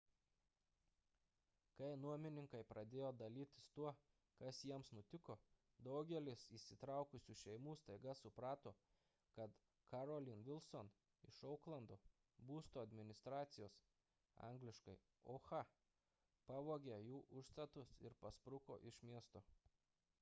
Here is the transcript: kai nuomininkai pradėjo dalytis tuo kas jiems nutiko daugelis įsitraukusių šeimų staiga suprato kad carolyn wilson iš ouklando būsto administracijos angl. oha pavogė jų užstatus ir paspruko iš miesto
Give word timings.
kai 1.79 1.87
nuomininkai 2.03 2.61
pradėjo 2.69 3.09
dalytis 3.17 3.67
tuo 3.79 3.91
kas 4.39 4.61
jiems 4.69 4.89
nutiko 4.99 5.35
daugelis 5.89 6.45
įsitraukusių 6.59 7.35
šeimų 7.43 7.75
staiga 7.83 8.15
suprato 8.21 8.73
kad 9.37 9.59
carolyn 9.91 10.41
wilson 10.49 10.89
iš 11.33 11.43
ouklando 11.51 11.99
būsto 12.53 12.83
administracijos 12.87 13.77
angl. 14.51 14.73
oha 15.37 15.61
pavogė 16.51 16.99
jų 17.11 17.23
užstatus 17.43 17.95
ir 18.09 18.21
paspruko 18.27 18.83
iš 18.93 19.01
miesto 19.13 19.45